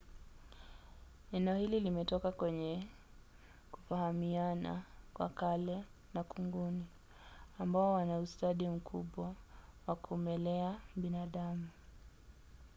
nenohili 1.31 1.79
limetoka 1.79 2.31
kwenye 2.31 2.87
kufahamiana 3.71 4.83
kwa 5.13 5.29
kale 5.29 5.83
na 6.13 6.23
kunguni 6.23 6.85
ambao 7.59 7.93
wana 7.93 8.19
ustadi 8.19 8.67
mkubwa 8.67 9.35
wa 9.87 9.95
kumelea 9.95 10.79
binadamu 10.95 11.67